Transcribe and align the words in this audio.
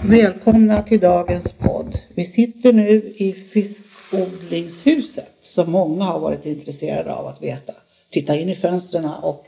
Välkomna 0.00 0.82
till 0.82 1.00
dagens 1.00 1.52
podd. 1.52 1.98
Vi 2.14 2.24
sitter 2.24 2.72
nu 2.72 3.14
i 3.16 3.32
fiskodlingshuset 3.32 5.34
som 5.42 5.72
många 5.72 6.04
har 6.04 6.20
varit 6.20 6.46
intresserade 6.46 7.14
av 7.14 7.26
att 7.26 7.42
veta. 7.42 7.72
Titta 8.10 8.36
in 8.36 8.48
i 8.48 8.54
fönstren 8.54 9.08
och 9.22 9.44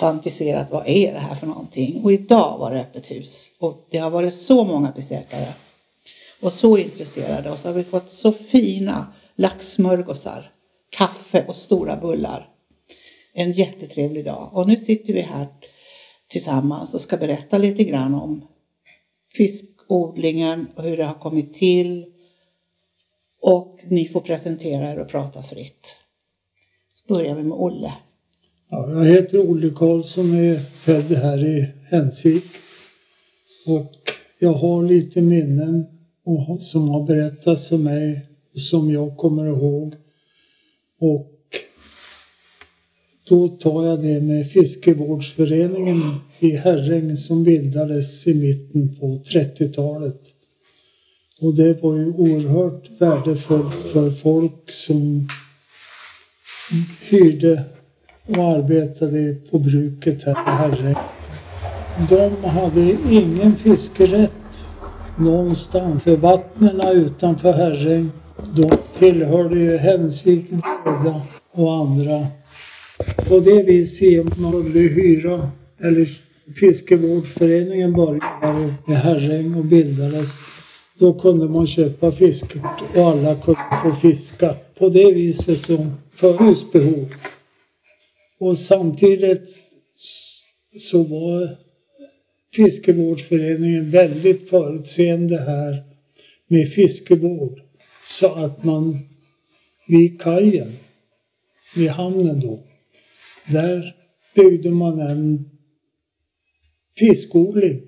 fantiserat 0.00 0.70
vad 0.70 0.88
är 0.88 1.12
det 1.12 1.18
här 1.18 1.34
för 1.34 1.46
någonting. 1.46 2.04
Och 2.04 2.12
idag 2.12 2.58
var 2.58 2.74
det 2.74 2.80
öppet 2.80 3.10
hus 3.10 3.50
och 3.58 3.86
det 3.90 3.98
har 3.98 4.10
varit 4.10 4.34
så 4.34 4.64
många 4.64 4.92
besökare 4.96 5.48
och 6.40 6.52
så 6.52 6.78
intresserade 6.78 7.50
och 7.50 7.58
så 7.58 7.68
har 7.68 7.74
vi 7.74 7.84
fått 7.84 8.12
så 8.12 8.32
fina 8.32 9.06
laxsmörgåsar, 9.36 10.50
kaffe 10.90 11.44
och 11.48 11.56
stora 11.56 11.96
bullar. 11.96 12.48
En 13.34 13.52
jättetrevlig 13.52 14.24
dag 14.24 14.50
och 14.52 14.68
nu 14.68 14.76
sitter 14.76 15.12
vi 15.12 15.20
här 15.20 15.46
tillsammans 16.30 16.94
och 16.94 17.00
ska 17.00 17.16
berätta 17.16 17.58
lite 17.58 17.84
grann 17.84 18.14
om 18.14 18.46
fiskodlingen 19.36 20.66
och 20.76 20.82
hur 20.82 20.96
det 20.96 21.04
har 21.04 21.14
kommit 21.14 21.54
till. 21.54 22.04
Och 23.42 23.80
ni 23.88 24.08
får 24.08 24.20
presentera 24.20 24.90
er 24.90 24.98
och 24.98 25.08
prata 25.08 25.42
fritt. 25.42 25.96
Så 26.92 27.14
börjar 27.14 27.36
vi 27.36 27.42
med 27.42 27.58
Olle. 27.58 27.92
Ja, 28.70 28.92
jag 28.92 29.04
heter 29.04 29.50
Olle 29.50 29.70
Karlsson 29.70 30.30
och 30.30 30.44
är 30.44 30.58
född 30.58 31.12
här 31.12 31.44
i 31.44 31.72
Hensvik. 31.90 32.44
Och 33.66 33.92
jag 34.38 34.52
har 34.52 34.82
lite 34.82 35.20
minnen 35.20 35.86
som 36.60 36.88
har 36.88 37.06
berättats 37.06 37.68
för 37.68 37.78
mig 37.78 38.26
som 38.54 38.90
jag 38.90 39.16
kommer 39.16 39.46
ihåg. 39.46 39.94
Och 41.00 41.39
då 43.30 43.48
tar 43.48 43.86
jag 43.86 44.02
det 44.02 44.20
med 44.20 44.50
fiskevårdsföreningen 44.50 46.14
i 46.38 46.50
Herräng 46.56 47.16
som 47.16 47.44
bildades 47.44 48.26
i 48.26 48.34
mitten 48.34 48.96
på 48.96 49.06
30-talet. 49.06 50.20
Och 51.40 51.54
det 51.54 51.82
var 51.82 51.96
ju 51.96 52.06
oerhört 52.06 52.90
värdefullt 52.98 53.74
för 53.74 54.10
folk 54.10 54.70
som 54.70 55.28
hyrde 57.10 57.64
och 58.26 58.44
arbetade 58.44 59.36
på 59.50 59.58
bruket 59.58 60.24
här 60.24 60.32
i 60.32 60.50
Herräng. 60.50 60.96
De 62.08 62.48
hade 62.48 62.96
ingen 63.10 63.56
fiskerätt 63.56 64.32
någonstans 65.18 66.02
för 66.02 66.16
vattnen 66.16 66.80
utanför 66.80 67.52
Herräng. 67.52 68.10
De 68.56 68.70
tillhörde 68.98 69.58
ju 69.58 69.76
Hensvik, 69.76 70.50
Breda 70.50 71.22
och 71.52 71.74
andra. 71.74 72.26
På 73.28 73.40
det 73.40 73.62
viset 73.62 74.38
man 74.38 74.52
kunde 74.52 74.78
hyra, 74.80 75.50
eller 75.80 76.08
fiskevårdsföreningen 76.56 77.92
började 77.92 78.74
i 78.88 78.92
Herräng 78.92 79.54
och 79.54 79.64
bildades. 79.64 80.28
Då 80.98 81.14
kunde 81.14 81.48
man 81.48 81.66
köpa 81.66 82.12
fiskekort 82.12 82.82
och 82.96 83.02
alla 83.02 83.36
kunde 83.36 83.60
få 83.82 83.94
fiska. 83.94 84.54
På 84.78 84.88
det 84.88 85.12
viset 85.12 85.58
som 85.58 85.92
för 86.10 86.72
behov. 86.72 87.08
Och 88.38 88.58
samtidigt 88.58 89.48
så 90.78 91.02
var 91.02 91.48
fiskevårdsföreningen 92.54 93.90
väldigt 93.90 94.50
förutseende 94.50 95.38
här 95.38 95.82
med 96.48 96.72
fiskevård. 96.72 97.60
Så 98.18 98.26
att 98.26 98.64
man 98.64 98.98
vid 99.86 100.20
kajen, 100.20 100.72
vid 101.76 101.88
hamnen 101.88 102.40
då, 102.40 102.60
där 103.52 103.94
byggde 104.34 104.70
man 104.70 105.00
en 105.00 105.50
fiskodling 106.98 107.80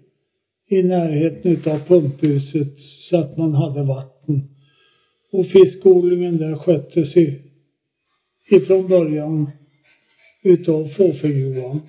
i 0.68 0.82
närheten 0.82 1.72
av 1.72 1.78
pumphuset 1.78 2.78
så 2.78 3.20
att 3.20 3.36
man 3.36 3.54
hade 3.54 3.82
vatten. 3.82 4.48
Och 5.32 5.46
fiskodlingen 5.46 6.38
där 6.38 6.56
sköttes 6.56 7.14
ifrån 8.50 8.88
början 8.88 9.50
utav 10.42 10.88
Fåfäng-Johan, 10.88 11.80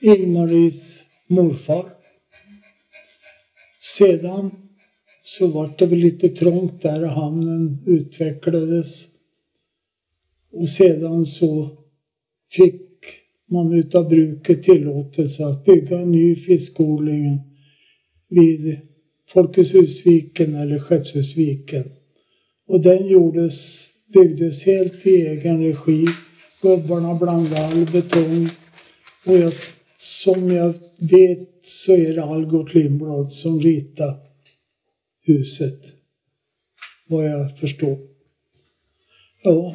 Ingmaris 0.00 1.04
morfar. 1.26 1.84
Sedan 3.98 4.50
så 5.22 5.46
vart 5.46 5.78
det 5.78 5.86
väl 5.86 5.98
lite 5.98 6.28
trångt 6.28 6.82
där 6.82 7.06
hamnen 7.06 7.82
utvecklades. 7.86 9.08
Och 10.52 10.68
sedan 10.68 11.26
så 11.26 11.81
fick 12.56 12.82
man 13.50 13.72
utav 13.72 14.08
bruket 14.08 14.62
tillåtelse 14.62 15.46
att 15.46 15.64
bygga 15.64 15.98
en 15.98 16.12
ny 16.12 16.36
fiskodling 16.36 17.40
vid 18.28 18.80
Folkets 19.28 19.74
husviken 19.74 20.54
eller 20.54 20.78
Skeppshusviken. 20.78 21.84
Och 22.66 22.82
den 22.82 23.06
gjordes, 23.06 23.88
byggdes 24.14 24.62
helt 24.62 25.06
i 25.06 25.10
egen 25.10 25.62
regi. 25.62 26.06
Gubbarna 26.62 27.14
blandade 27.14 27.66
all 27.66 27.92
betong. 27.92 28.48
Och 29.26 29.36
jag, 29.36 29.52
som 29.98 30.50
jag 30.50 30.74
vet 30.98 31.48
så 31.62 31.92
är 31.92 32.14
det 32.14 32.24
Algot 32.24 32.74
Lindblad 32.74 33.32
som 33.32 33.60
ritar 33.60 34.16
huset. 35.22 35.80
Vad 37.08 37.26
jag 37.26 37.58
förstår. 37.58 37.98
Ja, 39.42 39.74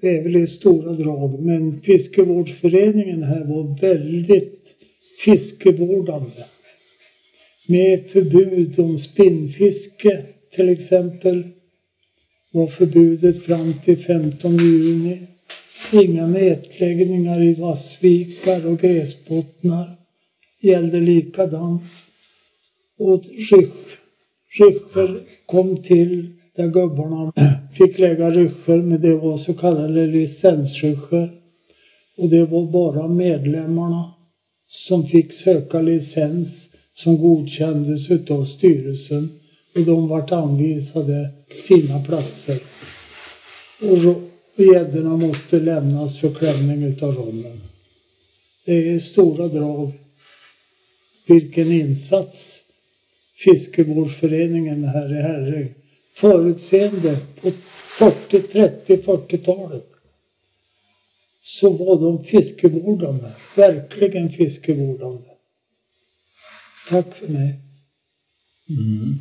det 0.00 0.16
är 0.16 0.22
väl 0.22 0.36
i 0.36 0.46
stora 0.46 0.92
drag. 0.92 1.42
Men 1.42 1.80
fiskevårdsföreningen 1.82 3.22
här 3.22 3.44
var 3.44 3.80
väldigt 3.80 4.76
fiskevårdande. 5.24 6.44
Med 7.66 8.10
förbud 8.10 8.78
om 8.78 8.98
spinnfiske 8.98 10.24
till 10.54 10.68
exempel. 10.68 11.48
Var 12.52 12.66
förbudet 12.66 13.42
fram 13.42 13.74
till 13.84 13.98
15 13.98 14.56
juni. 14.56 15.26
Inga 15.92 16.26
nätläggningar 16.26 17.42
i 17.42 17.54
vassvikar 17.54 18.66
och 18.66 18.80
gräsbottnar. 18.80 19.96
Gällde 20.60 21.00
likadant. 21.00 21.82
Och 22.98 23.24
Rysscher 24.50 25.20
kom 25.46 25.82
till 25.82 26.39
där 26.60 26.68
gubbarna 26.68 27.32
fick 27.72 27.98
lägga 27.98 28.30
ryscher, 28.30 28.82
men 28.82 29.00
det 29.00 29.14
var 29.14 29.38
så 29.38 29.54
kallade 29.54 30.06
licensryscher. 30.06 31.30
Och 32.16 32.28
det 32.28 32.44
var 32.44 32.72
bara 32.72 33.08
medlemmarna 33.08 34.14
som 34.68 35.06
fick 35.06 35.32
söka 35.32 35.80
licens 35.80 36.68
som 36.94 37.18
godkändes 37.18 38.10
utav 38.10 38.44
styrelsen 38.44 39.30
och 39.76 39.84
de 39.84 40.08
vart 40.08 40.32
anvisade 40.32 41.30
sina 41.68 42.04
platser. 42.04 42.58
Och 43.80 44.62
gäddorna 44.64 45.16
måste 45.16 45.60
lämnas 45.60 46.18
för 46.18 46.34
klämning 46.34 46.82
utav 46.82 47.14
rommen. 47.14 47.60
Det 48.66 48.94
är 48.94 48.98
stora 48.98 49.48
drag 49.48 49.92
vilken 51.26 51.72
insats 51.72 52.62
fiskevårdsföreningen 53.44 54.84
här 54.84 55.18
i 55.18 55.22
Herräng 55.22 55.74
förutseende 56.20 57.16
på 57.40 57.50
40, 57.98 58.40
30, 58.40 58.96
40-talet 58.96 59.86
så 61.42 61.70
var 61.70 62.00
de 62.00 62.24
fiskevårdande. 62.24 63.30
Verkligen 63.56 64.30
fiskevårdande. 64.30 65.26
Tack 66.88 67.14
för 67.14 67.28
mig. 67.28 67.60
Mm. 68.68 69.20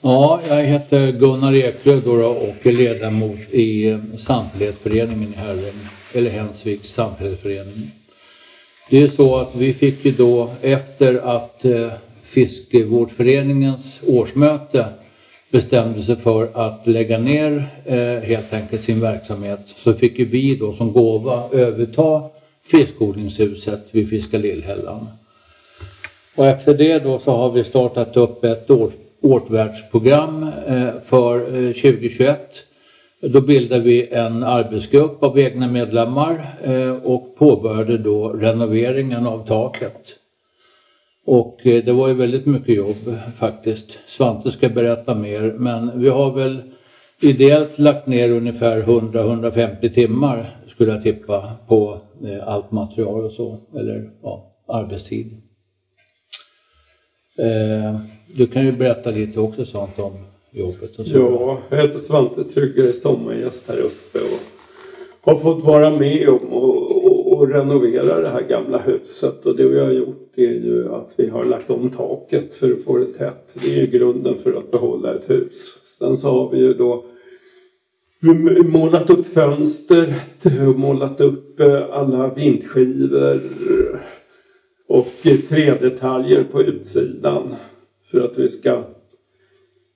Ja, 0.00 0.40
jag 0.48 0.62
heter 0.62 1.12
Gunnar 1.12 1.54
Eklöf 1.54 2.06
och 2.06 2.66
är 2.66 2.72
ledamot 2.72 3.40
i 3.50 3.88
eh, 3.88 3.98
samfällighetsföreningen 4.18 5.32
i 5.32 5.36
Herräng, 5.36 5.58
eh, 5.58 6.18
eller 6.18 6.30
Hensviks 6.30 6.88
samfällighetsförening. 6.88 7.90
Det 8.90 9.02
är 9.02 9.08
så 9.08 9.36
att 9.36 9.54
vi 9.54 9.72
fick 9.72 10.04
ju 10.04 10.12
då 10.12 10.50
efter 10.62 11.14
att 11.14 11.64
eh, 11.64 11.92
fiskevårdsföreningens 12.22 14.00
årsmöte 14.06 14.86
bestämde 15.54 16.02
sig 16.02 16.16
för 16.16 16.48
att 16.54 16.86
lägga 16.86 17.18
ner 17.18 17.66
eh, 17.84 18.28
helt 18.28 18.52
enkelt 18.52 18.82
sin 18.82 19.00
verksamhet 19.00 19.60
så 19.76 19.92
fick 19.92 20.18
vi 20.18 20.56
då 20.56 20.72
som 20.72 20.92
gåva 20.92 21.42
överta 21.52 22.22
fiskodlingshuset 22.70 23.80
vid 23.90 24.10
Fiska 24.10 24.38
Lillhällan. 24.38 25.06
Och 26.36 26.46
efter 26.46 26.74
det 26.74 26.98
då 26.98 27.18
så 27.18 27.30
har 27.30 27.52
vi 27.52 27.64
startat 27.64 28.16
upp 28.16 28.44
ett 28.44 28.70
års, 28.70 28.92
eh, 30.66 31.00
för 31.02 31.40
eh, 31.40 31.72
2021. 31.72 32.40
Då 33.20 33.40
bildade 33.40 33.82
vi 33.82 34.08
en 34.08 34.42
arbetsgrupp 34.42 35.22
av 35.22 35.38
egna 35.38 35.68
medlemmar 35.68 36.56
eh, 36.62 36.90
och 36.90 37.36
påbörjade 37.38 37.98
då 37.98 38.28
renoveringen 38.28 39.26
av 39.26 39.46
taket. 39.46 40.23
Och 41.26 41.66
eh, 41.66 41.84
det 41.84 41.92
var 41.92 42.08
ju 42.08 42.14
väldigt 42.14 42.46
mycket 42.46 42.76
jobb 42.76 42.96
faktiskt. 43.38 43.98
Svante 44.06 44.50
ska 44.50 44.68
berätta 44.68 45.14
mer 45.14 45.54
men 45.58 46.00
vi 46.00 46.08
har 46.08 46.32
väl 46.32 46.62
ideellt 47.22 47.78
lagt 47.78 48.06
ner 48.06 48.30
ungefär 48.30 48.82
100-150 48.82 49.94
timmar 49.94 50.56
skulle 50.68 50.92
jag 50.92 51.02
tippa 51.02 51.52
på 51.68 52.00
eh, 52.24 52.48
allt 52.48 52.70
material 52.72 53.24
och 53.24 53.32
så, 53.32 53.58
eller 53.76 54.10
ja, 54.22 54.52
arbetstid. 54.68 55.32
Eh, 57.38 58.00
Du 58.36 58.46
kan 58.46 58.66
ju 58.66 58.72
berätta 58.72 59.10
lite 59.10 59.40
också 59.40 59.64
sånt 59.64 59.98
om 59.98 60.12
jobbet 60.52 60.96
och 60.98 61.06
så. 61.06 61.18
Ja, 61.18 61.58
jag 61.70 61.76
heter 61.82 61.98
Svante 61.98 62.44
Trygge, 62.44 62.88
är 62.88 62.92
sommargäst 62.92 63.68
här 63.68 63.78
uppe 63.78 64.18
och 64.18 64.40
har 65.32 65.36
fått 65.40 65.64
vara 65.64 65.90
med 65.90 66.28
om 66.28 66.52
och, 66.52 66.93
och, 67.44 67.50
renovera 67.50 68.20
det 68.20 68.28
här 68.28 68.42
gamla 68.42 68.78
huset. 68.78 69.46
Och 69.46 69.56
det 69.56 69.68
vi 69.68 69.80
har 69.80 69.90
gjort 69.90 70.32
är 70.36 70.42
ju 70.42 70.92
att 70.92 71.12
vi 71.16 71.28
har 71.28 71.44
lagt 71.44 71.70
om 71.70 71.90
taket 71.90 72.54
för 72.54 72.72
att 72.72 72.84
få 72.84 72.98
det 72.98 73.04
tätt. 73.04 73.56
Det 73.62 73.76
är 73.76 73.80
ju 73.80 73.86
grunden 73.86 74.36
för 74.36 74.54
att 74.54 74.70
behålla 74.70 75.14
ett 75.14 75.30
hus. 75.30 75.78
Sen 75.98 76.16
så 76.16 76.28
har 76.28 76.50
vi 76.50 76.58
ju 76.58 76.74
då 76.74 77.04
målat 78.64 79.10
upp 79.10 79.26
fönstret, 79.26 80.44
målat 80.76 81.20
upp 81.20 81.60
eh, 81.60 81.82
alla 81.92 82.34
vindskivor 82.34 83.40
och 84.88 85.08
trädetaljer 85.48 86.44
på 86.44 86.62
utsidan. 86.62 87.54
För 88.04 88.20
att 88.20 88.38
vi 88.38 88.48
ska 88.48 88.82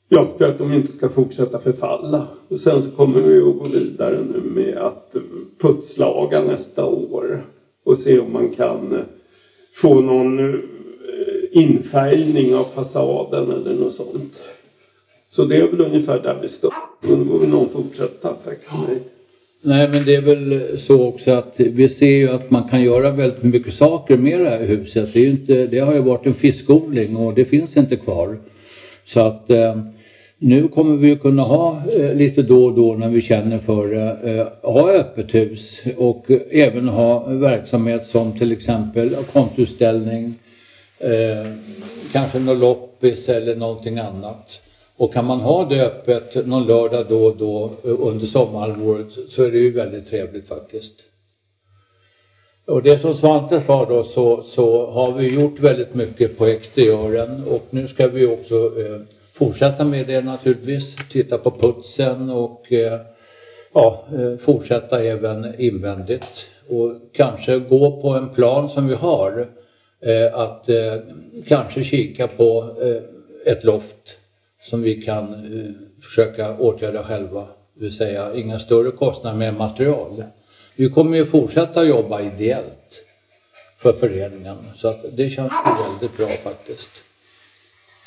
Ja, 0.09 0.29
för 0.39 0.49
att 0.49 0.59
de 0.59 0.73
inte 0.73 0.93
ska 0.93 1.09
fortsätta 1.09 1.59
förfalla. 1.59 2.27
Och 2.49 2.61
sen 2.61 2.83
så 2.83 2.91
kommer 2.91 3.21
vi 3.21 3.39
att 3.39 3.59
gå 3.59 3.65
vidare 3.65 4.19
nu 4.33 4.41
med 4.51 4.77
att 4.77 5.17
putslaga 5.61 6.41
nästa 6.41 6.85
år 6.85 7.45
och 7.85 7.97
se 7.97 8.19
om 8.19 8.33
man 8.33 8.49
kan 8.51 8.95
eh, 8.95 9.01
få 9.75 10.01
någon 10.01 10.39
eh, 10.39 10.61
infärgning 11.53 12.55
av 12.55 12.65
fasaden 12.65 13.51
eller 13.51 13.75
något 13.75 13.95
sånt. 13.95 14.41
Så 15.29 15.45
det 15.45 15.57
är 15.57 15.69
väl 15.69 15.81
ungefär 15.81 16.23
där 16.23 16.39
vi 16.43 16.49
står. 16.49 16.75
Men 17.01 17.29
då 17.29 17.39
vill 17.39 17.51
någon 17.51 17.69
fortsätta. 17.69 18.29
Tack 18.29 18.59
för 18.65 18.77
mig. 18.77 19.03
Nej 19.63 19.89
men 19.89 20.05
det 20.05 20.15
är 20.15 20.23
väl 20.23 20.53
eh, 20.53 20.77
så 20.79 21.07
också 21.09 21.31
att 21.31 21.55
vi 21.57 21.89
ser 21.89 22.17
ju 22.17 22.29
att 22.29 22.51
man 22.51 22.69
kan 22.69 22.83
göra 22.83 23.11
väldigt 23.11 23.43
mycket 23.43 23.75
saker 23.75 24.17
med 24.17 24.41
det 24.41 24.49
här 24.49 24.67
huset. 24.67 25.13
Det, 25.13 25.21
är 25.21 25.25
ju 25.25 25.31
inte, 25.31 25.67
det 25.67 25.79
har 25.79 25.95
ju 25.95 26.01
varit 26.01 26.27
en 26.27 26.35
fiskodling 26.35 27.17
och 27.17 27.35
det 27.35 27.45
finns 27.45 27.77
inte 27.77 27.97
kvar. 27.97 28.39
Så 29.05 29.21
att 29.21 29.51
eh, 29.51 29.77
nu 30.39 30.69
kommer 30.69 30.97
vi 30.97 31.17
kunna 31.17 31.43
ha 31.43 31.83
eh, 31.97 32.15
lite 32.15 32.43
då 32.43 32.65
och 32.65 32.75
då 32.75 32.95
när 32.95 33.09
vi 33.09 33.21
känner 33.21 33.59
för 33.59 33.89
det, 33.89 34.39
eh, 34.39 34.73
ha 34.73 34.91
öppet 34.91 35.35
hus 35.35 35.83
och 35.97 36.27
även 36.51 36.89
ha 36.89 37.25
verksamhet 37.25 38.07
som 38.07 38.39
till 38.39 38.53
exempel 38.53 39.15
konstutställning, 39.33 40.35
eh, 40.99 41.53
kanske 42.13 42.39
något 42.39 42.59
loppis 42.59 43.29
eller 43.29 43.57
någonting 43.57 43.99
annat. 43.99 44.61
Och 44.97 45.13
kan 45.13 45.25
man 45.25 45.41
ha 45.41 45.65
det 45.65 45.87
öppet 45.87 46.47
någon 46.47 46.67
lördag 46.67 47.07
då 47.09 47.25
och 47.25 47.37
då 47.37 47.71
eh, 47.85 47.97
under 48.01 48.27
sommarhalvåret 48.27 49.07
så 49.29 49.45
är 49.45 49.51
det 49.51 49.59
ju 49.59 49.71
väldigt 49.71 50.11
trevligt 50.11 50.49
faktiskt. 50.49 50.95
Och 52.67 52.83
det 52.83 52.99
som 52.99 53.15
Svante 53.15 53.61
sa 53.61 53.85
då 53.85 54.05
så, 54.05 54.43
så 54.43 54.91
har 54.91 55.13
vi 55.13 55.29
gjort 55.29 55.61
väldigt 55.61 55.95
mycket 55.95 56.39
på 56.39 56.47
exteriören 56.47 57.45
och 57.51 57.67
nu 57.71 57.89
ska 57.89 58.09
vi 58.09 58.27
också 58.27 58.55
eh, 58.55 59.01
fortsätta 59.39 59.85
med 59.85 60.07
det 60.07 60.21
naturligtvis. 60.21 60.97
Titta 61.11 61.39
på 61.39 61.51
putsen 61.51 62.31
och 62.31 62.73
eh, 62.73 63.01
ja, 63.73 64.05
eh, 64.13 64.39
fortsätta 64.39 65.05
även 65.05 65.61
invändigt. 65.61 66.51
Och 66.69 66.93
kanske 67.13 67.59
gå 67.59 68.03
på 68.03 68.09
en 68.09 68.29
plan 68.29 68.71
som 68.71 68.89
vi 68.89 68.95
har. 68.95 69.49
Eh, 70.01 70.35
att 70.35 70.69
eh, 70.69 70.95
kanske 71.49 71.85
kika 71.85 72.27
på 72.27 72.77
eh, 72.83 73.53
ett 73.53 73.65
loft 73.65 74.17
som 74.63 74.83
vi 74.83 75.03
kan 75.03 75.37
försöka 76.03 76.57
åtgärda 76.59 77.05
själva. 77.05 77.47
Det 77.75 77.85
vill 77.85 77.97
säga 77.97 78.35
inga 78.35 78.59
större 78.59 78.91
kostnader 78.91 79.37
med 79.37 79.55
material. 79.55 80.25
Vi 80.77 80.91
kommer 80.91 81.17
ju 81.17 81.27
fortsätta 81.27 81.85
jobba 81.85 82.21
ideellt 82.21 83.05
för 83.79 83.93
föreningen 83.93 84.57
så 84.77 84.89
att 84.89 85.05
det 85.13 85.31
känns 85.31 85.53
väldigt 85.89 86.17
bra 86.17 86.27
faktiskt. 86.27 86.91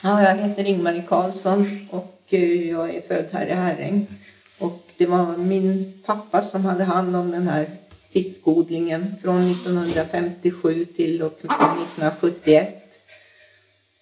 Ja, 0.03 0.23
jag 0.23 0.35
heter 0.35 0.63
Ingmarie 0.63 1.03
Karlsson 1.07 1.87
och 1.91 2.21
eh, 2.29 2.69
jag 2.69 2.95
är 2.95 3.01
född 3.01 3.25
här 3.31 3.45
i 3.45 3.53
Herräng. 3.53 4.07
Och 4.59 4.79
det 4.97 5.05
var 5.05 5.37
min 5.37 5.93
pappa 6.05 6.41
som 6.41 6.65
hade 6.65 6.83
hand 6.83 7.15
om 7.15 7.31
den 7.31 7.47
här 7.47 7.65
fiskodlingen 8.13 9.15
från 9.21 9.51
1957 9.51 10.85
till 10.85 11.21
och 11.21 11.39
med 11.41 11.51
1971. 11.51 12.75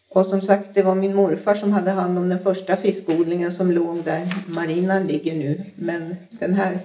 Och 0.09 0.25
som 0.25 0.41
sagt, 0.41 0.69
det 0.73 0.83
var 0.83 0.95
min 0.95 1.15
morfar 1.15 1.55
som 1.55 1.73
hade 1.73 1.91
hand 1.91 2.17
om 2.17 2.29
den 2.29 2.43
första 2.43 2.75
fiskodlingen 2.75 3.53
som 3.53 3.71
låg 3.71 4.03
där 4.03 4.33
marinan 4.47 5.07
ligger 5.07 5.35
nu. 5.35 5.65
Men 5.75 6.15
den 6.29 6.53
här 6.53 6.79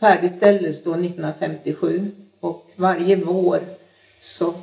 färdigställdes 0.00 0.84
då 0.84 0.90
1957 0.90 2.10
och 2.40 2.70
varje 2.76 3.16
vår 3.16 3.60
så 4.20 4.54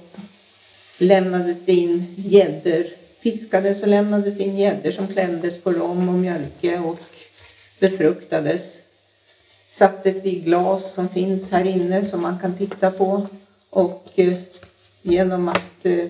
lämnades 0.99 1.65
det 1.65 1.73
in 1.73 2.15
gäddor, 2.17 2.85
fiskades 3.19 3.81
och 3.81 3.87
lämnades 3.87 4.39
in 4.39 4.57
gäddor 4.57 4.91
som 4.91 5.07
klämdes 5.07 5.61
på 5.61 5.71
rom 5.71 6.09
och 6.09 6.15
mjölke 6.15 6.79
och 6.79 6.99
befruktades. 7.79 8.77
Sattes 9.69 10.25
i 10.25 10.39
glas 10.39 10.93
som 10.93 11.09
finns 11.09 11.51
här 11.51 11.65
inne 11.65 12.05
som 12.05 12.21
man 12.21 12.39
kan 12.39 12.57
titta 12.57 12.91
på 12.91 13.27
och 13.69 14.09
eh, 14.15 14.33
genom 15.01 15.47
att 15.47 15.85
eh, 15.85 16.05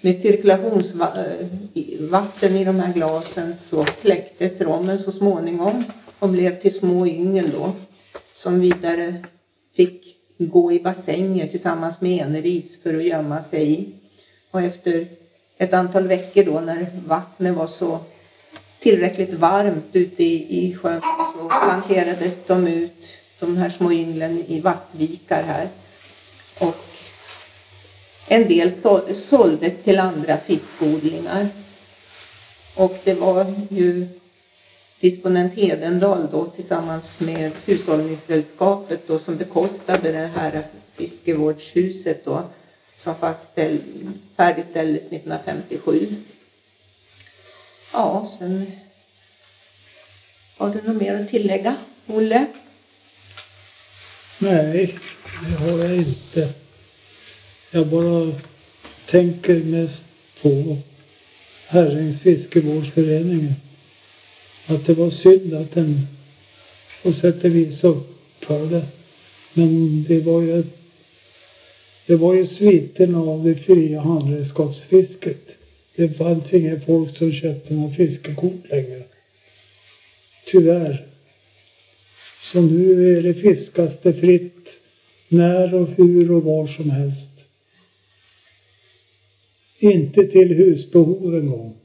med 0.00 0.16
cirkulationsvatten 0.16 2.54
eh, 2.54 2.60
i 2.60 2.64
de 2.64 2.80
här 2.80 2.92
glasen 2.92 3.54
så 3.54 3.84
kläcktes 3.84 4.60
rommen 4.60 4.98
så 4.98 5.12
småningom 5.12 5.84
och 6.18 6.28
blev 6.28 6.60
till 6.60 6.74
små 6.74 7.06
yngel 7.06 7.50
då 7.52 7.72
som 8.32 8.60
vidare 8.60 9.24
fick 9.76 10.16
gå 10.38 10.72
i 10.72 10.80
bassänger 10.80 11.46
tillsammans 11.46 12.00
med 12.00 12.20
enris 12.20 12.78
för 12.82 12.94
att 12.94 13.04
gömma 13.04 13.42
sig 13.42 13.72
i. 13.72 13.88
Och 14.50 14.62
efter 14.62 15.06
ett 15.58 15.74
antal 15.74 16.08
veckor 16.08 16.44
då 16.44 16.60
när 16.60 16.86
vattnet 17.06 17.54
var 17.54 17.66
så 17.66 17.98
tillräckligt 18.80 19.34
varmt 19.34 19.90
ute 19.92 20.24
i, 20.24 20.66
i 20.66 20.76
sjön 20.76 21.00
så 21.34 21.48
planterades 21.48 22.46
de 22.46 22.66
ut, 22.66 23.06
de 23.40 23.56
här 23.56 23.70
små 23.70 23.92
ynglen, 23.92 24.44
i 24.48 24.60
vassvikar 24.60 25.42
här. 25.42 25.68
Och 26.58 26.76
en 28.28 28.48
del 28.48 28.72
såldes 29.28 29.82
till 29.82 29.98
andra 29.98 30.36
fiskodlingar. 30.36 31.48
Och 32.74 32.98
det 33.04 33.14
var 33.14 33.54
ju 33.70 34.06
disponent 35.00 35.54
Hedendal 35.54 36.28
då 36.32 36.46
tillsammans 36.46 37.20
med 37.20 37.52
Hushållningssällskapet 37.64 39.06
då 39.06 39.18
som 39.18 39.36
bekostade 39.36 40.12
det 40.12 40.30
här 40.34 40.62
fiskevårdshuset 40.96 42.24
då 42.24 42.42
som 42.96 43.14
fastställ, 43.14 43.78
färdigställdes 44.36 45.02
1957. 45.02 46.08
Ja, 47.92 48.32
sen 48.38 48.72
har 50.56 50.70
du 50.70 50.82
något 50.82 51.02
mer 51.02 51.14
att 51.14 51.28
tillägga, 51.28 51.76
Olle? 52.06 52.46
Nej, 54.38 54.98
det 55.48 55.56
har 55.56 55.78
jag 55.78 55.96
inte. 55.96 56.52
Jag 57.70 57.86
bara 57.86 58.32
tänker 59.06 59.64
mest 59.64 60.04
på 60.42 60.76
Herrängs 61.66 62.20
fiskevårdsföreningen. 62.20 63.54
Att 64.66 64.86
det 64.86 64.94
var 64.94 65.10
synd 65.10 65.54
att 65.54 65.72
den 65.72 66.06
på 67.02 67.12
sätt 67.12 67.44
och 67.44 67.54
vis 67.54 67.84
upphörde. 67.84 68.86
Men 69.52 70.04
det 70.08 70.20
var 70.20 70.40
ju 70.40 70.58
ett 70.58 70.85
det 72.06 72.16
var 72.16 72.34
ju 72.34 72.46
sviten 72.46 73.14
av 73.14 73.44
det 73.44 73.54
fria 73.54 74.00
handredskapsfisket. 74.00 75.58
Det 75.96 76.08
fanns 76.08 76.54
inga 76.54 76.80
folk 76.80 77.16
som 77.16 77.32
köpte 77.32 77.74
några 77.74 77.92
fiskekort 77.92 78.68
längre. 78.70 79.02
Tyvärr. 80.46 81.06
Så 82.40 82.60
nu 82.60 83.16
är 83.18 83.22
det 83.22 83.34
fiskas 83.34 84.00
det 84.00 84.14
fritt 84.14 84.80
när 85.28 85.74
och 85.74 85.88
hur 85.88 86.30
och 86.30 86.42
var 86.42 86.66
som 86.66 86.90
helst. 86.90 87.30
Inte 89.78 90.26
till 90.26 90.54
husbehov 90.54 91.34
en 91.34 91.46
gång. 91.46 91.76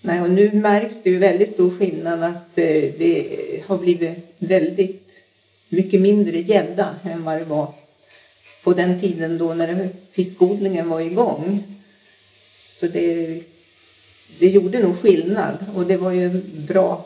Nej, 0.00 0.20
och 0.20 0.30
nu 0.30 0.52
märks 0.52 1.02
det 1.02 1.10
ju 1.10 1.18
väldigt 1.18 1.52
stor 1.52 1.70
skillnad 1.70 2.22
att 2.22 2.58
eh, 2.58 2.92
det 2.98 3.62
har 3.66 3.78
blivit 3.78 4.18
väldigt 4.38 5.06
mycket 5.68 6.00
mindre 6.00 6.40
gädda 6.40 6.94
än 7.04 7.24
vad 7.24 7.38
det 7.38 7.44
var 7.44 7.74
på 8.64 8.72
den 8.72 9.00
tiden 9.00 9.38
då 9.38 9.54
när 9.54 9.88
fiskodlingen 10.10 10.88
var 10.88 11.00
igång. 11.00 11.62
Så 12.54 12.86
det, 12.86 13.40
det 14.38 14.48
gjorde 14.48 14.82
nog 14.82 14.96
skillnad 14.96 15.56
och 15.74 15.86
det 15.86 15.96
var 15.96 16.12
ju 16.12 16.42
bra 16.68 17.04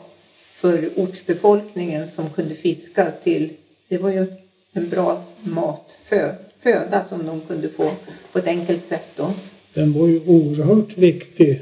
för 0.61 0.89
ortsbefolkningen 0.95 2.07
som 2.07 2.29
kunde 2.29 2.55
fiska 2.55 3.11
till, 3.23 3.49
det 3.87 3.97
var 3.97 4.09
ju 4.09 4.27
en 4.73 4.89
bra 4.89 5.23
mat, 5.41 5.97
fö, 6.05 6.35
föda 6.59 7.05
som 7.09 7.25
de 7.25 7.41
kunde 7.41 7.69
få 7.69 7.91
på 8.31 8.39
ett 8.39 8.47
enkelt 8.47 8.85
sätt 8.85 9.07
då. 9.15 9.33
Den 9.73 9.93
var 9.93 10.07
ju 10.07 10.19
oerhört 10.25 10.97
viktig, 10.97 11.61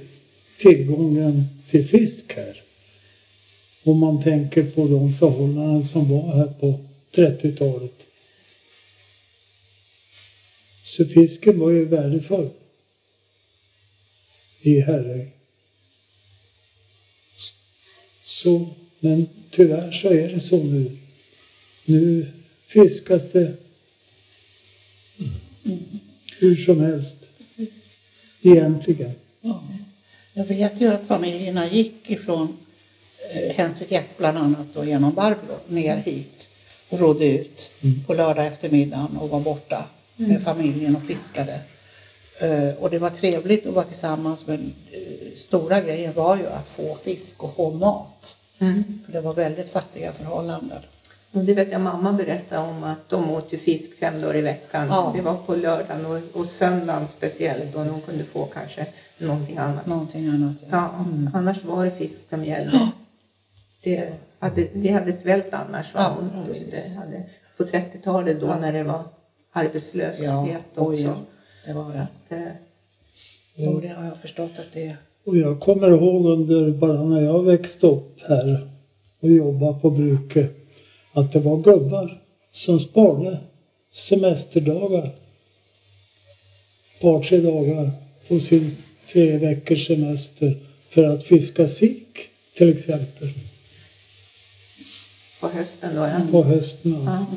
tillgången 0.57 1.43
till 1.69 1.87
fisk 1.87 2.33
här. 2.35 2.61
Om 3.83 3.99
man 3.99 4.23
tänker 4.23 4.63
på 4.63 4.87
de 4.87 5.13
förhållanden 5.13 5.83
som 5.83 6.09
var 6.09 6.35
här 6.35 6.53
på 6.59 6.79
30-talet. 7.11 8.05
Så 10.83 11.05
fisken 11.05 11.59
var 11.59 11.69
ju 11.69 11.85
värdefull 11.85 12.49
i 14.61 14.79
Herräng. 14.79 15.31
Så, 18.25 18.67
men 18.99 19.27
tyvärr 19.51 19.91
så 19.91 20.07
är 20.07 20.29
det 20.29 20.39
så 20.39 20.63
nu. 20.63 20.97
Nu 21.85 22.31
fiskas 22.67 23.31
det 23.31 23.57
hur 26.37 26.55
som 26.55 26.81
helst 26.81 27.17
Precis. 27.37 27.97
egentligen. 28.41 29.11
Ja. 29.41 29.63
Jag 30.33 30.45
vet 30.45 30.81
ju 30.81 30.87
att 30.87 31.07
familjerna 31.07 31.67
gick 31.67 32.09
ifrån 32.09 32.57
eh, 33.33 33.55
Hensvik 33.55 33.91
1 33.91 34.17
bland 34.17 34.37
annat 34.37 34.75
och 34.75 34.85
genom 34.85 35.13
Barbro 35.13 35.57
ner 35.67 35.97
hit 35.97 36.48
och 36.89 36.99
rodde 36.99 37.25
ut 37.25 37.69
på 38.07 38.13
lördag 38.13 38.47
eftermiddagen 38.47 39.17
och 39.17 39.29
var 39.29 39.39
borta 39.39 39.85
med 40.15 40.43
familjen 40.43 40.95
och 40.95 41.03
fiskade. 41.03 41.61
Eh, 42.41 42.73
och 42.79 42.89
det 42.89 42.99
var 42.99 43.09
trevligt 43.09 43.65
att 43.65 43.73
vara 43.73 43.85
tillsammans 43.85 44.47
men 44.47 44.73
eh, 44.91 45.35
stora 45.35 45.81
grejen 45.81 46.13
var 46.13 46.37
ju 46.37 46.47
att 46.47 46.67
få 46.67 46.97
fisk 47.03 47.43
och 47.43 47.55
få 47.55 47.71
mat. 47.71 48.35
För 49.05 49.11
det 49.11 49.21
var 49.21 49.33
väldigt 49.33 49.69
fattiga 49.71 50.13
förhållanden. 50.13 50.79
Och 51.31 51.43
det 51.43 51.53
vet 51.53 51.71
jag 51.71 51.81
mamma 51.81 52.13
berättade 52.13 52.61
om 52.61 52.83
att 52.83 53.09
de 53.09 53.31
åt 53.31 53.53
ju 53.53 53.57
fisk 53.57 53.99
fem 53.99 54.21
dagar 54.21 54.35
i 54.35 54.41
veckan. 54.41 54.87
Ja. 54.87 55.13
Det 55.15 55.21
var 55.21 55.35
på 55.35 55.55
lördagen 55.55 56.05
och, 56.05 56.21
och 56.33 56.45
söndagen 56.45 57.07
speciellt 57.17 57.75
och 57.75 57.85
de 57.85 58.01
kunde 58.01 58.23
få 58.23 58.45
kanske 58.45 58.85
någonting 59.17 59.57
annat. 59.57 59.85
Någonting 59.85 60.27
annat. 60.27 60.55
Ja, 60.69 61.05
annars 61.33 61.63
var 61.63 61.85
det 61.85 61.91
fisk 61.91 62.29
som 62.29 62.43
gällde. 62.43 62.89
Det 63.83 64.13
hade, 64.39 64.67
vi 64.73 64.89
hade 64.89 65.13
svält 65.13 65.47
annars. 65.53 65.91
Ja, 65.93 66.17
hade, 66.97 67.23
på 67.57 67.63
30-talet 67.63 68.41
då 68.41 68.47
när 68.47 68.73
det 68.73 68.83
var 68.83 69.03
arbetslöshet 69.51 70.25
Ja, 70.25 70.47
också. 70.75 71.01
ja. 71.01 71.15
Det 71.65 71.73
var 71.73 71.91
det. 71.93 71.99
att, 72.01 72.31
eh, 72.31 72.51
Jo, 73.55 73.79
det 73.79 73.87
har 73.87 74.05
jag 74.05 74.17
förstått 74.21 74.51
att 74.59 74.73
det 74.73 74.85
är. 74.87 74.97
Och 75.25 75.37
jag 75.37 75.59
kommer 75.59 75.89
ihåg 75.89 76.25
under 76.25 76.71
bara 76.71 77.03
när 77.03 77.21
jag 77.21 77.43
växte 77.43 77.87
upp 77.87 78.19
här 78.27 78.69
och 79.19 79.29
jobbade 79.29 79.79
på 79.79 79.89
bruket 79.89 80.51
att 81.13 81.33
det 81.33 81.39
var 81.39 81.57
gubbar 81.57 82.21
som 82.51 82.79
sparade 82.79 83.39
semesterdagar. 83.93 85.05
Ett 85.05 87.01
par, 87.01 87.23
tre 87.23 87.37
dagar 87.37 87.91
på 88.27 88.39
sin 88.39 88.75
tre 89.13 89.37
veckors 89.37 89.87
semester 89.87 90.57
för 90.89 91.03
att 91.03 91.23
fiska 91.23 91.67
sik 91.67 92.17
till 92.57 92.69
exempel 92.69 93.29
på 95.39 95.47
hösten 95.47 95.95
då. 95.95 96.01
Ja. 96.01 96.21
på 96.31 96.43
hösten. 96.43 97.07
Alltså. 97.07 97.35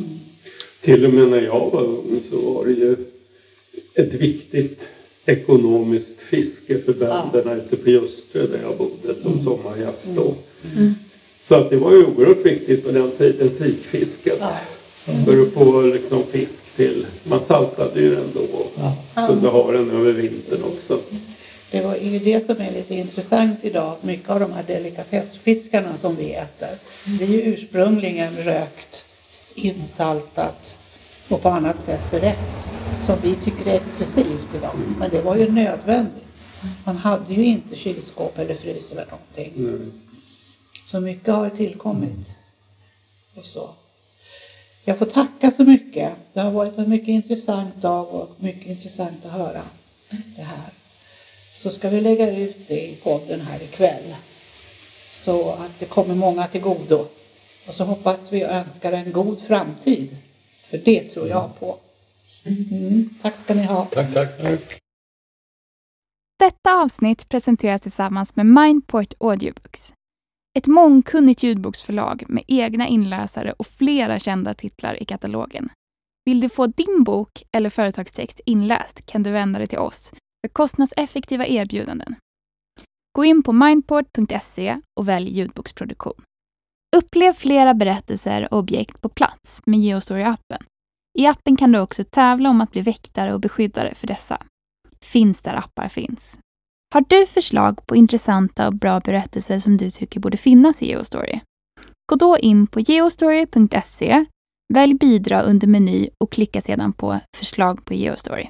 Till 0.81 1.05
och 1.05 1.15
med 1.15 1.29
när 1.29 1.43
jag 1.43 1.71
var 1.71 1.83
ung 1.83 2.21
så 2.31 2.53
var 2.53 2.65
det 2.65 2.73
ju 2.73 2.97
ett 3.95 4.15
viktigt 4.15 4.89
ekonomiskt 5.27 6.21
fiske 6.21 6.79
för 6.79 6.93
bönderna 6.93 7.55
ute 7.55 7.77
på 7.77 7.91
Ljusterö 7.91 8.47
där 8.47 8.63
jag 8.63 8.77
bodde 8.77 9.23
som 9.23 9.41
sommargäst 9.41 10.09
då. 10.17 10.35
Så 11.43 11.55
att 11.55 11.71
det 11.71 11.77
var 11.77 11.93
ju 11.93 12.05
oerhört 12.05 12.47
viktigt 12.47 12.87
på 12.87 12.93
den 12.93 13.11
tiden, 13.11 13.51
sikfisket. 13.51 14.43
För 15.25 15.43
att 15.43 15.53
få 15.53 15.83
liksom 15.83 16.23
fisk 16.23 16.77
till, 16.77 17.07
man 17.25 17.41
saltade 17.41 18.01
ju 18.01 18.15
den 18.15 18.29
då 18.35 18.41
och 18.41 18.73
kunde 19.29 19.49
ha 19.49 19.73
den 19.73 19.91
över 19.91 20.13
vintern 20.13 20.61
också. 20.65 20.99
Det 21.73 21.81
var 21.81 21.97
ju 21.97 22.19
det 22.19 22.47
som 22.47 22.57
är 22.61 22.73
lite 22.73 22.95
intressant 22.95 23.59
idag. 23.63 23.97
Mycket 24.01 24.31
av 24.31 24.41
de 24.41 24.53
här 24.53 24.63
delikatessfiskarna 24.63 25.97
som 25.97 26.17
vi 26.17 26.33
äter. 26.33 26.79
Det 27.19 27.25
är 27.25 27.29
ju 27.29 27.43
ursprungligen 27.43 28.37
rökt, 28.37 29.05
insaltat 29.55 30.77
och 31.29 31.43
på 31.43 31.49
annat 31.49 31.85
sätt 31.85 32.11
berett. 32.11 32.67
Som 33.07 33.19
vi 33.23 33.35
tycker 33.35 33.71
är 33.71 33.75
exklusivt 33.75 34.55
idag. 34.55 34.75
Men 34.99 35.11
det 35.11 35.23
var 35.23 35.37
ju 35.37 35.51
nödvändigt. 35.51 36.25
Man 36.85 36.97
hade 36.97 37.35
ju 37.35 37.45
inte 37.45 37.77
kylskåp 37.77 38.39
eller 38.39 38.55
frys 38.55 38.93
eller 38.93 39.07
någonting. 39.07 39.53
Mm. 39.57 39.93
Så 40.87 41.01
mycket 41.01 41.35
har 41.35 41.45
ju 41.45 41.51
tillkommit. 41.51 42.37
Och 43.35 43.45
så. 43.45 43.71
Jag 44.85 44.99
får 44.99 45.07
tacka 45.07 45.51
så 45.51 45.65
mycket. 45.65 46.13
Det 46.33 46.41
har 46.41 46.51
varit 46.51 46.79
en 46.79 46.91
mycket 46.91 47.09
intressant 47.09 47.77
dag 47.77 48.15
och 48.15 48.31
mycket 48.39 48.67
intressant 48.67 49.25
att 49.25 49.33
höra. 49.33 49.63
Så 51.63 51.71
ska 51.71 51.89
vi 51.89 52.01
lägga 52.01 52.39
ut 52.39 52.69
det 52.69 52.81
i 52.89 52.97
podden 53.03 53.41
här 53.41 53.63
ikväll. 53.63 54.15
Så 55.11 55.51
att 55.53 55.79
det 55.79 55.85
kommer 55.85 56.15
många 56.15 56.47
till 56.47 56.61
godo. 56.61 57.07
Och 57.69 57.75
så 57.75 57.85
hoppas 57.85 58.33
vi 58.33 58.45
och 58.45 58.49
önskar 58.49 58.93
en 58.93 59.13
god 59.13 59.41
framtid. 59.41 60.17
För 60.71 60.79
det 60.79 61.03
tror 61.03 61.29
jag 61.29 61.61
på. 61.61 61.79
Mm. 62.45 63.15
Tack 63.23 63.37
ska 63.37 63.55
ni 63.55 63.63
ha. 63.63 63.85
Tack, 63.85 64.15
tack. 64.15 64.81
Detta 66.39 66.83
avsnitt 66.83 67.29
presenteras 67.29 67.81
tillsammans 67.81 68.37
med 68.37 68.47
Mindport 68.47 69.15
Audiobooks. 69.21 69.95
Ett 70.59 70.67
mångkunnigt 70.67 71.43
ljudboksförlag 71.43 72.25
med 72.29 72.45
egna 72.47 72.89
inläsare 72.89 73.53
och 73.53 73.67
flera 73.67 74.19
kända 74.19 74.55
titlar 74.55 75.03
i 75.03 75.05
katalogen. 75.05 75.69
Vill 76.25 76.41
du 76.41 76.49
få 76.49 76.67
din 76.67 77.05
bok 77.05 77.43
eller 77.53 77.71
företagstext 77.71 78.41
inläst 78.47 79.07
kan 79.07 79.23
du 79.23 79.31
vända 79.31 79.59
dig 79.59 79.69
till 79.69 79.79
oss 79.79 80.13
för 80.47 80.53
kostnadseffektiva 80.53 81.47
erbjudanden. 81.47 82.15
Gå 83.17 83.25
in 83.25 83.43
på 83.43 83.53
mindport.se 83.53 84.81
och 85.01 85.09
välj 85.09 85.31
ljudboksproduktion. 85.31 86.23
Upplev 86.97 87.33
flera 87.33 87.75
berättelser 87.75 88.49
och 88.51 88.59
objekt 88.59 89.01
på 89.01 89.09
plats 89.09 89.61
med 89.67 89.81
Geostory-appen. 89.81 90.63
I 91.19 91.27
appen 91.27 91.57
kan 91.57 91.73
du 91.73 91.79
också 91.79 92.05
tävla 92.05 92.51
om 92.51 92.61
att 92.61 92.71
bli 92.71 92.81
väktare 92.81 93.35
och 93.35 93.41
beskyddare 93.41 93.95
för 93.95 94.07
dessa. 94.07 94.43
Finns 95.01 95.43
där 95.43 95.55
appar 95.55 95.89
finns. 95.89 96.39
Har 96.95 97.05
du 97.09 97.27
förslag 97.27 97.87
på 97.87 97.97
intressanta 97.97 98.67
och 98.67 98.75
bra 98.75 99.01
berättelser 99.01 99.59
som 99.59 99.77
du 99.77 99.91
tycker 99.91 100.21
borde 100.21 100.37
finnas 100.37 100.83
i 100.83 100.87
Geostory? 100.87 101.41
Gå 102.13 102.17
då 102.17 102.39
in 102.39 102.67
på 102.67 102.81
geostory.se, 102.81 104.25
välj 104.75 104.95
bidra 104.95 105.43
under 105.43 105.67
meny 105.67 106.09
och 106.25 106.33
klicka 106.33 106.61
sedan 106.61 106.93
på 106.93 107.21
förslag 107.37 107.85
på 107.85 107.95
Geostory. 107.95 108.49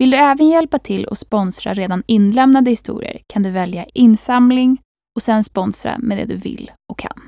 Vill 0.00 0.10
du 0.10 0.16
även 0.16 0.48
hjälpa 0.48 0.78
till 0.78 1.04
och 1.04 1.18
sponsra 1.18 1.74
redan 1.74 2.02
inlämnade 2.06 2.70
historier 2.70 3.20
kan 3.26 3.42
du 3.42 3.50
välja 3.50 3.84
insamling 3.84 4.78
och 5.16 5.22
sen 5.22 5.44
sponsra 5.44 5.98
med 5.98 6.18
det 6.18 6.24
du 6.24 6.36
vill 6.36 6.70
och 6.92 6.98
kan. 6.98 7.20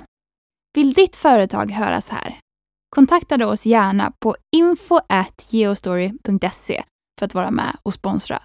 Vill 0.74 0.92
ditt 0.92 1.16
företag 1.16 1.70
höras 1.70 2.08
här? 2.08 2.38
Kontakta 2.96 3.36
då 3.36 3.46
oss 3.46 3.66
gärna 3.66 4.12
på 4.20 4.36
info@geostory.se 4.56 6.82
för 7.18 7.26
att 7.26 7.34
vara 7.34 7.50
med 7.50 7.76
och 7.82 7.94
sponsra 7.94 8.42